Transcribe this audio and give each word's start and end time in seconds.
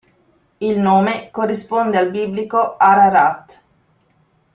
Il 0.57 0.79
nome 0.79 1.29
corrisponde 1.29 1.95
al 1.99 2.09
biblico 2.09 2.75
Ararat. 2.75 3.63